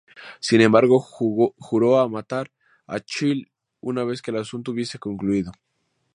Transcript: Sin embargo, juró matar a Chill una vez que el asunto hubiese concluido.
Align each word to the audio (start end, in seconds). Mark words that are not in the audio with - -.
Sin 0.39 0.61
embargo, 0.61 0.99
juró 0.99 2.09
matar 2.09 2.51
a 2.87 3.01
Chill 3.01 3.51
una 3.81 4.03
vez 4.03 4.23
que 4.23 4.31
el 4.31 4.37
asunto 4.37 4.71
hubiese 4.71 4.97
concluido. 4.97 5.51